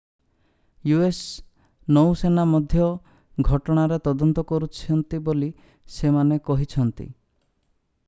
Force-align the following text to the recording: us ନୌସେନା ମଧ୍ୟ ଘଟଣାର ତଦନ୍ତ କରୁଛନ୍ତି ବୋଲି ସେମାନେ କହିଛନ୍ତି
us 1.07 1.19
ନୌସେନା 1.97 2.45
ମଧ୍ୟ 2.53 2.89
ଘଟଣାର 3.51 4.01
ତଦନ୍ତ 4.09 4.47
କରୁଛନ୍ତି 4.55 5.23
ବୋଲି 5.29 5.55
ସେମାନେ 5.99 6.45
କହିଛନ୍ତି 6.51 7.13